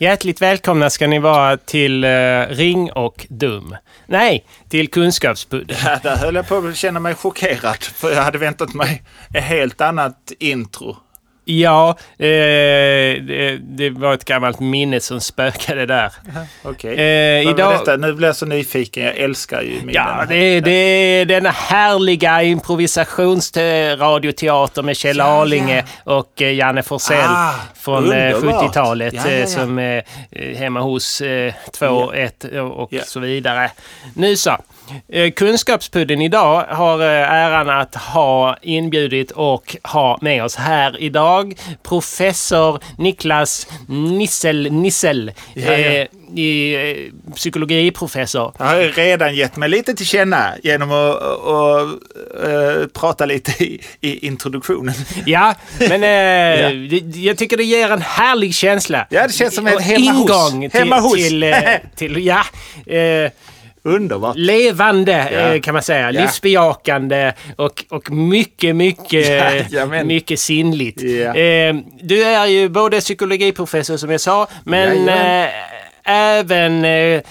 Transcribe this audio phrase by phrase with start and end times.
[0.00, 3.76] Hjärtligt välkomna ska ni vara till uh, Ring och Dum.
[4.06, 5.76] Nej, till Kunskapspudd.
[5.84, 7.82] Ja, där höll jag på att känna mig chockerad.
[7.82, 9.02] För jag hade väntat mig
[9.34, 10.96] ett helt annat intro.
[11.50, 12.26] Ja, eh,
[13.22, 16.12] det, det, var ett gammalt minne som spökade där.
[16.62, 16.92] Okej.
[16.92, 17.04] Okay.
[17.04, 18.00] Eh, idag...
[18.00, 19.04] Nu blir jag så nyfiken.
[19.04, 19.94] Jag älskar ju minnen.
[19.94, 26.14] Ja, det, det är denna härliga improvisationsradioteater med Kjell ja, Arlinge ja.
[26.14, 30.02] och eh, Janne Forsell ah, från 70-talet eh, ja, som är
[30.56, 33.70] hemma hos 2-1 och så vidare.
[34.14, 34.56] Nu så.
[35.12, 41.54] Eh, Kunskapspudden idag har eh, äran att ha inbjudit och ha med oss här idag
[41.82, 45.32] professor Niklas Nissel Nissel.
[45.54, 46.06] Ja, ja.
[46.36, 46.96] Eh,
[47.34, 48.52] psykologiprofessor.
[48.58, 51.80] Jag har redan gett mig lite till känna genom att och,
[52.48, 54.94] uh, prata lite i, i introduktionen.
[55.26, 56.70] Ja, men ja.
[57.14, 59.06] jag tycker det ger en härlig känsla.
[59.10, 60.72] Ja, det känns som en hemma ingång hos.
[60.72, 61.14] Hemma hos.
[61.14, 61.54] Till,
[61.96, 62.44] till, till, ja,
[63.88, 64.36] Underbart.
[64.36, 65.60] Levande ja.
[65.62, 66.12] kan man säga.
[66.12, 66.20] Ja.
[66.20, 71.02] Livsbejakande och, och mycket, mycket, ja, mycket sinnligt.
[71.02, 75.50] Eh, du är ju både psykologiprofessor som jag sa, men eh,
[76.08, 77.22] även eh,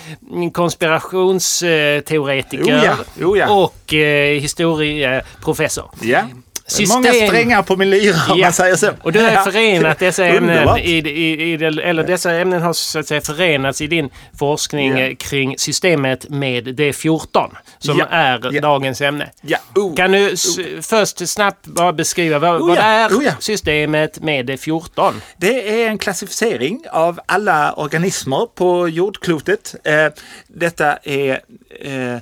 [0.51, 3.49] konspirationsteoretiker oh ja, oh ja.
[3.49, 5.89] och eh, historieprofessor.
[6.01, 6.23] Ja.
[6.67, 7.01] System...
[7.01, 8.91] Många strängar på min lyra om man säger så.
[9.01, 13.07] Och du har förenat dessa ämnen i, i, i, eller dessa ämnen har så att
[13.07, 15.15] säga förenats i din forskning yeah.
[15.15, 19.29] kring systemet med D14 som är dagens ämne.
[19.75, 19.95] Oh.
[19.95, 20.81] Kan du oh.
[20.81, 25.13] först snabbt bara beskriva vad, oh, vad är oh, systemet med D14?
[25.37, 29.75] Det är en klassificering av alla organismer på jordklotet.
[29.83, 30.07] Eh,
[30.47, 31.41] detta är
[31.81, 32.17] eh,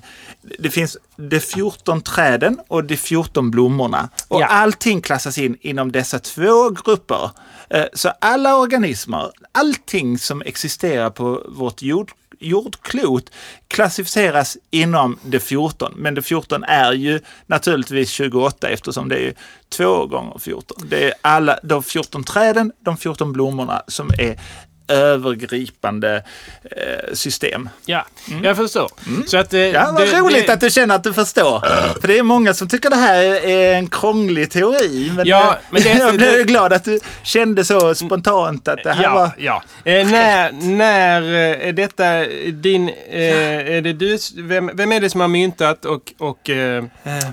[0.59, 4.09] det finns de 14 träden och de 14 blommorna.
[4.27, 4.45] Och ja.
[4.45, 7.29] allting klassas in inom dessa två grupper.
[7.69, 13.31] Eh, så alla organismer, allting som existerar på vårt jord, jordklot
[13.67, 15.93] klassificeras inom de 14.
[15.95, 19.33] Men de 14 är ju naturligtvis 28 eftersom det är
[19.69, 20.87] 2 gånger 14.
[20.89, 24.39] Det är alla de 14 träden, de 14 blommorna som är
[24.87, 26.23] övergripande
[26.63, 27.69] eh, system.
[27.85, 28.43] Ja, mm.
[28.43, 28.91] jag förstår.
[29.07, 29.27] Mm.
[29.27, 30.53] Så att, eh, ja, vad det, roligt det...
[30.53, 31.59] att du känner att du förstår.
[32.01, 35.11] För det är många som tycker det här är en krånglig teori.
[35.15, 39.03] Men, ja, men det, jag blev glad att du kände så spontant att det här
[39.03, 39.29] ja, var...
[39.37, 39.63] Ja.
[39.91, 42.89] Eh, när, när är detta din...
[42.89, 46.83] Eh, är det du, vem, vem är det som har myntat och, och eh,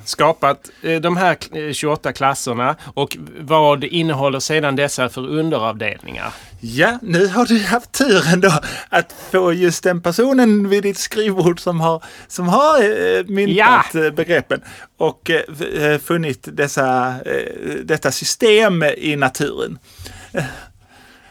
[0.05, 1.37] skapat eh, de här
[1.73, 2.77] 28 klasserna?
[2.95, 6.33] Och vad innehåller sedan dessa för underavdelningar?
[6.65, 8.53] Ja, nu har du haft turen då
[8.89, 14.05] att få just den personen vid ditt skrivbord som har, som har eh, myntat ja.
[14.05, 14.61] Eh, begreppen
[14.99, 19.79] och eh, funnit dessa, eh, detta system i naturen.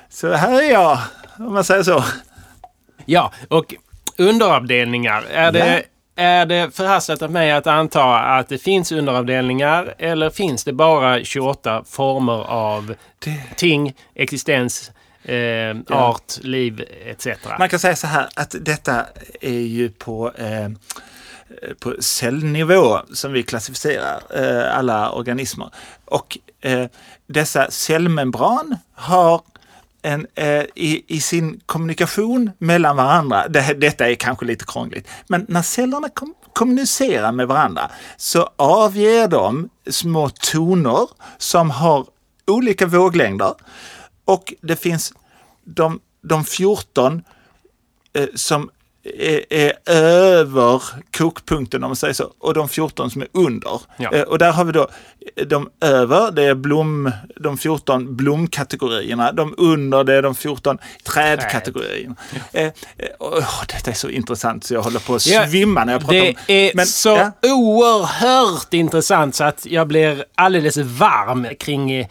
[0.09, 0.99] Så här är jag,
[1.37, 2.03] om man säger så.
[3.05, 3.75] Ja, och
[4.17, 5.83] underavdelningar, är det,
[6.15, 11.23] är det förhastat av mig att anta att det finns underavdelningar eller finns det bara
[11.23, 13.41] 28 former av det...
[13.55, 14.91] ting, existens,
[15.23, 15.83] eh, ja.
[15.89, 17.27] art, liv etc.
[17.59, 19.05] Man kan säga så här att detta
[19.41, 20.69] är ju på eh,
[21.79, 25.69] på cellnivå som vi klassificerar eh, alla organismer.
[26.05, 26.85] Och eh,
[27.27, 29.41] dessa cellmembran har
[30.01, 35.45] en, eh, i, i, sin kommunikation mellan varandra, det, detta är kanske lite krångligt, men
[35.49, 41.07] när cellerna kom, kommunicerar med varandra så avger de små toner
[41.37, 42.05] som har
[42.47, 43.53] olika våglängder
[44.25, 45.13] och det finns
[45.63, 47.21] de, de 14
[48.13, 48.69] eh, som
[49.03, 50.83] är, är, över
[51.17, 53.81] kokpunkten om man säger så och de 14 som är under.
[53.97, 54.13] Ja.
[54.13, 54.87] Eh, och där har vi då
[55.45, 59.31] de över, det är blom, de 14 blomkategorierna.
[59.31, 62.15] De under, det är de 14 trädkategorierna.
[62.51, 62.59] Ja.
[62.59, 62.71] Eh,
[63.19, 66.29] oh, detta är så intressant så jag håller på att svimma när jag pratar det
[66.29, 66.67] om det.
[66.67, 67.09] är Men, så
[67.41, 67.49] ja.
[67.49, 72.07] oerhört intressant så att jag blir alldeles varm kring eh,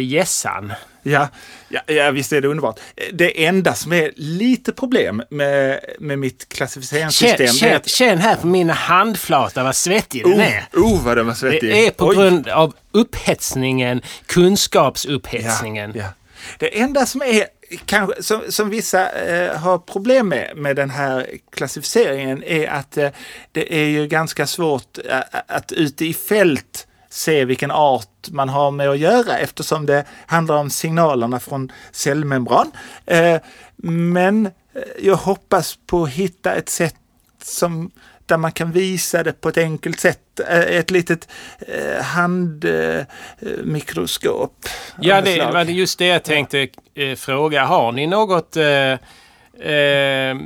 [0.00, 0.72] gässan.
[1.08, 1.28] Ja,
[1.68, 2.80] ja, ja, visst är det underbart.
[3.12, 7.46] Det enda som är lite problem med, med mitt klassificeringssystem...
[7.46, 7.88] Känn, känn, att...
[7.88, 10.68] känn här på min handflata vad svettig den oh, är.
[10.72, 11.70] Oh, vad den var svettig.
[11.70, 12.16] Det är på Oj.
[12.16, 15.92] grund av upphetsningen, kunskapsupphetsningen.
[15.94, 16.08] Ja, ja.
[16.58, 17.46] Det enda som är
[17.84, 23.08] kanske, som, som vissa eh, har problem med, med den här klassificeringen är att eh,
[23.52, 26.85] det är ju ganska svårt eh, att ute i fält
[27.16, 32.72] se vilken art man har med att göra eftersom det handlar om signalerna från cellmembran.
[33.06, 33.36] Eh,
[33.76, 34.52] men eh,
[34.98, 36.94] jag hoppas på att hitta ett sätt
[37.42, 37.90] som
[38.26, 40.40] där man kan visa det på ett enkelt sätt.
[40.48, 41.28] Eh, ett litet
[42.02, 44.66] handmikroskop.
[45.00, 47.64] Ja, det var just det jag tänkte eh, fråga.
[47.64, 48.92] Har ni något eh,
[49.70, 50.36] eh,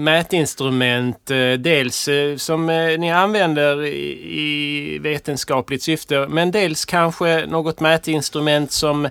[0.00, 1.30] mätinstrument.
[1.30, 8.72] Eh, dels eh, som eh, ni använder i vetenskapligt syfte men dels kanske något mätinstrument
[8.72, 9.08] som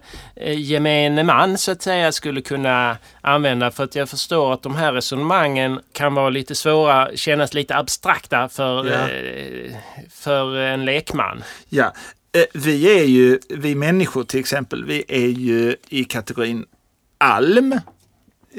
[0.56, 3.72] gemene man så att säga skulle kunna använda.
[3.72, 8.50] För att jag förstår att de här resonemangen kan vara lite svåra, kännas lite abstrakta
[8.50, 9.08] för, ja.
[10.12, 11.44] för en lekman.
[11.70, 11.94] Ja,
[12.54, 16.66] vi är ju, vi människor till exempel, vi är ju i kategorin
[17.18, 17.80] alm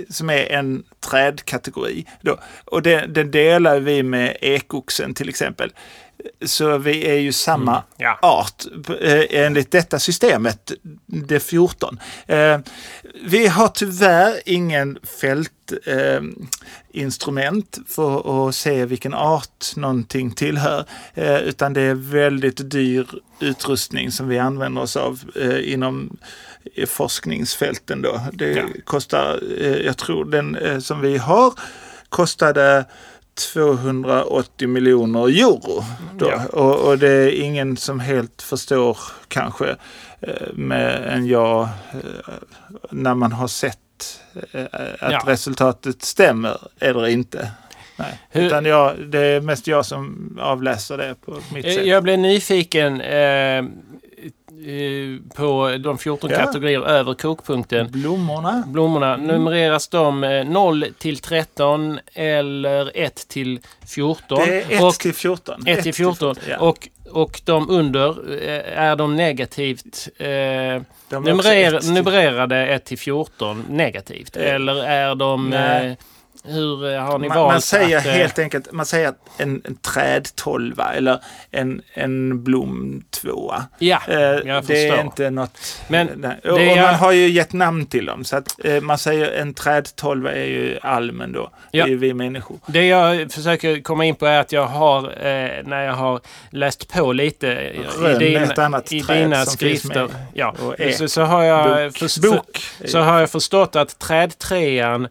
[0.08, 2.06] som är en trädkategori.
[2.20, 2.38] Då.
[2.64, 5.72] Och den, den delar vi med ekoxen till exempel.
[6.44, 8.18] Så vi är ju samma mm, ja.
[8.22, 8.64] art
[9.00, 10.72] eh, enligt detta systemet,
[11.06, 12.00] det 14.
[12.26, 12.58] Eh,
[13.24, 20.84] vi har tyvärr ingen fältinstrument för att se vilken art någonting tillhör,
[21.14, 23.06] eh, utan det är väldigt dyr
[23.40, 25.20] utrustning som vi använder oss av
[25.62, 26.16] inom
[26.86, 28.20] forskningsfälten då.
[28.32, 28.64] Det ja.
[28.84, 29.40] kostar,
[29.84, 31.52] jag tror den som vi har
[32.08, 32.84] kostade
[33.36, 35.84] 280 miljoner euro.
[36.18, 36.26] Då.
[36.30, 36.46] Ja.
[36.46, 38.98] Och, och, det är ingen som helt förstår
[39.28, 39.76] kanske
[40.20, 41.68] eh, med en jag
[42.90, 43.78] när man har sett
[45.00, 45.22] att ja.
[45.26, 47.50] resultatet stämmer eller inte.
[47.96, 48.18] Nej.
[48.30, 51.86] Hur, Utan jag, det är mest jag som avläser det på mitt sätt.
[51.86, 53.00] Jag blev nyfiken.
[53.00, 53.62] Eh,
[54.66, 56.38] Eh, på de 14 ja.
[56.38, 57.90] kategorier över kokpunkten.
[57.90, 58.64] Blommorna.
[58.66, 59.14] Blommorna.
[59.14, 59.26] Mm.
[59.26, 64.38] Numreras de 0 eh, till 13 eller 1 till 14?
[64.46, 65.66] Det är 1 till 14.
[65.66, 66.36] 1 till 14.
[66.48, 66.58] Ja.
[66.58, 68.08] Och, och de under,
[68.42, 74.36] eh, är de negativt eh, de numrer, numrerade 1 till 14 negativt?
[74.36, 74.54] Eh.
[74.54, 75.52] Eller är de...
[75.52, 75.92] Eh,
[76.46, 79.62] hur eh, har ni man, valt Man säger att, eh, helt enkelt, man säger en,
[79.64, 81.20] en trädtolva eller
[81.50, 83.66] en, en blomtvåa.
[83.78, 85.58] Ja, eh, jag Det är inte något...
[85.88, 86.76] Men och, och jag...
[86.76, 88.24] man har ju gett namn till dem.
[88.24, 91.50] Så att man säger en trädtolva är ju almen då.
[91.70, 91.84] Ja.
[91.84, 92.58] Det är ju vi människor.
[92.66, 95.02] Det jag försöker komma in på är att jag har,
[95.62, 96.20] när jag har
[96.50, 98.42] läst på lite Rön, i, din,
[98.90, 100.54] i dina skrifter, ja,
[100.98, 102.22] så, så, har jag bok.
[102.22, 102.62] Bok.
[102.84, 105.08] så har jag förstått att trädtrean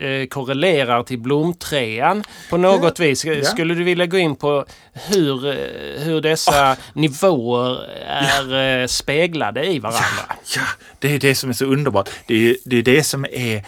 [0.00, 3.04] eh, korrelerar appellerar till blomtrean på något ja.
[3.04, 3.26] vis.
[3.44, 6.78] Skulle du vilja gå in på hur, eh, hur dessa oh.
[6.92, 8.82] nivåer är ja.
[8.82, 10.00] Eh, speglade i varandra?
[10.28, 10.62] Ja, ja,
[10.98, 12.10] det är det som är så underbart.
[12.26, 13.64] Det är det, är det som är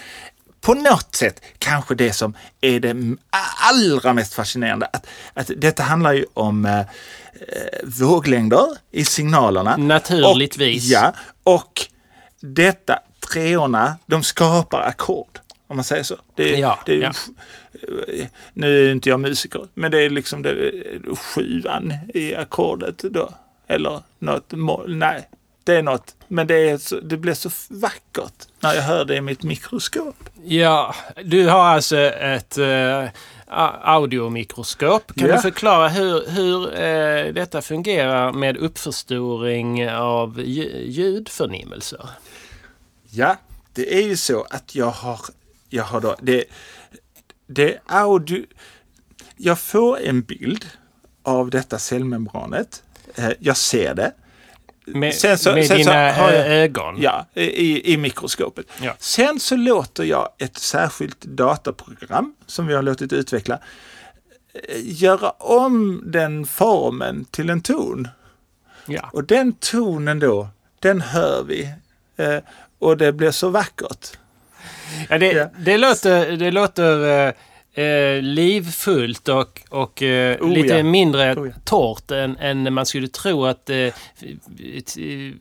[0.61, 3.17] på något sätt kanske det som är det
[3.71, 4.87] allra mest fascinerande.
[4.93, 6.85] Att, att detta handlar ju om eh,
[7.85, 9.77] våglängder i signalerna.
[9.77, 10.85] Naturligtvis.
[10.85, 11.13] Och, ja,
[11.45, 11.87] och
[12.41, 12.99] detta,
[13.33, 15.39] treorna, de skapar ackord.
[15.69, 16.17] Om man säger så.
[16.35, 17.13] Det, ja, det, ja.
[18.53, 20.73] Nu är inte jag musiker, men det är liksom det,
[21.17, 23.31] sjuan i ackordet då.
[23.67, 24.97] Eller något mål.
[24.97, 25.29] Nej,
[25.65, 26.17] det är något.
[26.29, 30.17] Men det, är så, det blir så vackert när jag hör det i mitt mikroskop.
[30.45, 30.95] Ja,
[31.25, 33.09] du har alltså ett uh,
[33.83, 35.13] audiomikroskop.
[35.15, 35.37] Kan ja.
[35.37, 42.09] du förklara hur, hur uh, detta fungerar med uppförstoring av ljudförnimmelser?
[43.11, 43.37] Ja,
[43.73, 45.21] det är ju så att jag har
[45.69, 46.45] jag har då, det,
[47.47, 48.45] det audio,
[49.37, 50.67] jag får en bild
[51.23, 52.83] av detta cellmembranet.
[53.15, 54.13] Eh, jag ser det.
[54.87, 56.97] Med, sen så, med sen dina så jag, ögon?
[57.01, 58.67] Ja, i, i mikroskopet.
[58.83, 58.95] Ja.
[58.99, 63.61] Sen så låter jag ett särskilt dataprogram som vi har låtit utveckla
[64.55, 68.09] eh, göra om den formen till en ton.
[68.87, 69.11] Ja.
[69.13, 71.75] Och den tonen då, den hör vi.
[72.17, 72.39] Eh,
[72.79, 74.19] och det blir så vackert.
[75.09, 75.49] Ja, det, ja.
[75.59, 77.33] det låter, det låter eh,
[77.85, 80.83] eh livfullt och, och eh, oh, lite ja.
[80.83, 81.55] mindre oh, ja.
[81.65, 83.95] torrt än, än man skulle tro att eh,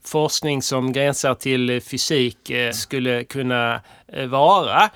[0.03, 4.89] forskning som gränsar till fysik eh, skulle kunna eh, vara.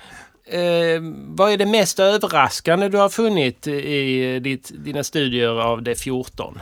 [1.12, 6.58] vad är det mest överraskande du har funnit i ditt, dina studier av det 14?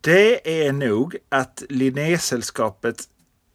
[0.00, 2.96] Det är nog att Linnésällskapet,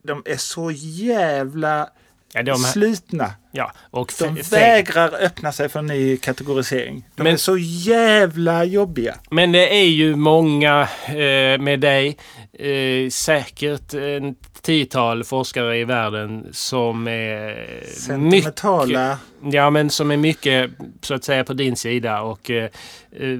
[0.03, 1.89] de är så jävla
[2.33, 3.33] Ja, de, slutna.
[3.51, 7.05] Ja, och de vägrar öppna sig för ny kategorisering.
[7.15, 9.15] De men, är så jävla jobbiga.
[9.29, 12.17] Men det är ju många eh, med dig,
[12.53, 19.17] eh, säkert en tiotal forskare i världen som är Sentimentala.
[19.41, 20.71] mycket, ja, men som är mycket
[21.01, 22.69] så att säga på din sida och eh,
[23.11, 23.39] eh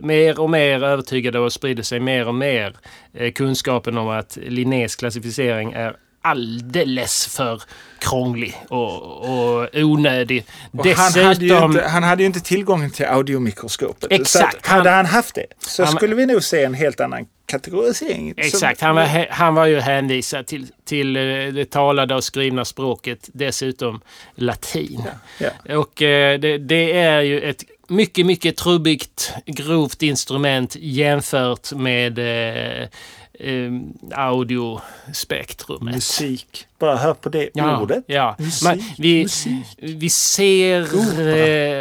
[0.00, 2.76] mer och mer övertygade och sprider sig mer och mer
[3.12, 7.62] eh, kunskapen om att Linnés klassificering är alldeles för
[7.98, 10.44] krånglig och, och onödig.
[10.72, 14.12] Och Dessutom, han, hade ju inte, han hade ju inte tillgång till audiomikroskopet.
[14.12, 14.66] Exakt.
[14.66, 18.34] Så hade han haft det så han, skulle vi nog se en helt annan kategorisering.
[18.36, 21.22] Exakt, han var, han var ju hänvisad till, till eh,
[21.54, 24.00] det talade och skrivna språket, dessutom
[24.34, 25.02] latin.
[25.38, 25.78] Ja, ja.
[25.78, 32.88] Och eh, det, det, är ju ett mycket, mycket trubbigt, grovt instrument jämfört med eh,
[33.34, 33.72] eh,
[34.12, 35.94] audiospektrumet.
[35.94, 36.66] Musik.
[36.78, 38.04] Bara hör på det ja, ordet.
[38.06, 38.36] Ja.
[38.38, 39.66] Musik, Man, vi, musik.
[39.78, 40.80] vi ser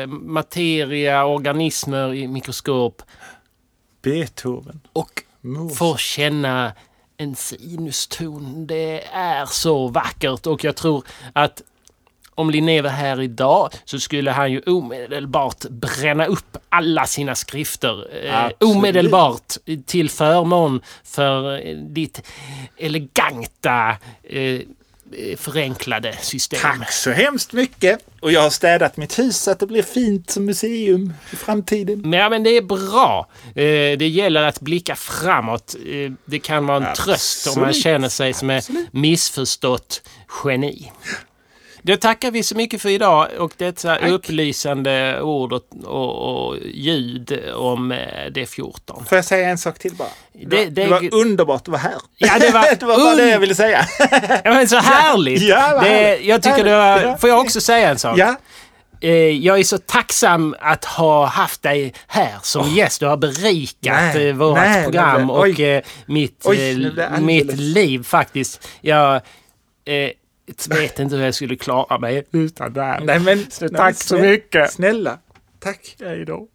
[0.02, 3.02] eh, materia, organismer i mikroskop.
[4.02, 4.80] Beethoven.
[4.94, 5.78] Och Mos.
[5.78, 6.74] får känna
[7.18, 8.68] en sinuston.
[8.68, 11.04] Det är så vackert och jag tror
[11.34, 11.62] att
[12.36, 18.26] om Linné var här idag så skulle han ju omedelbart bränna upp alla sina skrifter.
[18.26, 19.54] Eh, omedelbart
[19.86, 22.22] till förmån för eh, ditt
[22.78, 24.62] eleganta eh,
[25.38, 26.60] förenklade system.
[26.62, 28.00] Tack så hemskt mycket!
[28.20, 32.02] Och jag har städat mitt hus så att det blir fint som museum i framtiden.
[32.02, 33.28] Men, ja, men det är bra.
[33.48, 35.76] Eh, det gäller att blicka framåt.
[35.86, 37.06] Eh, det kan vara en Absolut.
[37.06, 40.02] tröst om man känner sig som ett missförstått
[40.44, 40.92] geni.
[41.84, 44.10] Då tackar vi så mycket för idag och detta Tack.
[44.10, 47.98] upplysande ord och, och, och, ljud om eh,
[48.32, 49.06] D14.
[49.06, 50.08] Får jag säga en sak till bara?
[50.34, 51.98] Det, det, det var underbart att vara här.
[52.18, 53.86] Ja, det var, det var bara det jag ville säga.
[54.44, 55.42] ja, men så härligt!
[55.42, 58.18] Ja, det, jag tycker det var, Får jag också säga en sak?
[58.18, 58.36] Ja.
[59.02, 62.78] Eh, jag är så tacksam att ha haft dig här som oh.
[62.78, 63.00] gäst.
[63.00, 65.48] Du har berikat nej, eh, vårt nej, program och
[66.06, 68.68] mitt, Oj, mitt liv faktiskt.
[68.82, 69.22] Jag,
[70.70, 73.00] jag vet inte hur jag skulle klara mig utan det här.
[73.00, 74.72] Nej, men, så tack så mycket.
[74.72, 75.20] Snälla.
[75.60, 75.96] Tack.
[76.00, 76.48] Hej då.